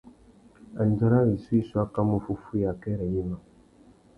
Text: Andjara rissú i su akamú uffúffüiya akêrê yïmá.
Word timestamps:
Andjara 0.81 1.19
rissú 1.27 1.53
i 1.59 1.61
su 1.67 1.75
akamú 1.83 2.15
uffúffüiya 2.19 2.69
akêrê 2.75 3.07
yïmá. 3.13 3.37